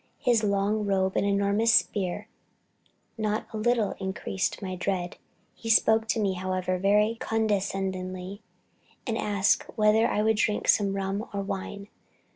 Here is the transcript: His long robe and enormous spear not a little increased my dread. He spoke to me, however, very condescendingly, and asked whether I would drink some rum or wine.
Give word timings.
His 0.17 0.43
long 0.43 0.83
robe 0.83 1.15
and 1.15 1.27
enormous 1.27 1.71
spear 1.75 2.27
not 3.19 3.45
a 3.53 3.57
little 3.57 3.91
increased 3.99 4.59
my 4.59 4.75
dread. 4.75 5.17
He 5.53 5.69
spoke 5.69 6.07
to 6.07 6.19
me, 6.19 6.33
however, 6.33 6.79
very 6.79 7.17
condescendingly, 7.19 8.41
and 9.05 9.15
asked 9.15 9.61
whether 9.77 10.07
I 10.07 10.23
would 10.23 10.37
drink 10.37 10.67
some 10.67 10.93
rum 10.95 11.29
or 11.31 11.41
wine. 11.43 11.87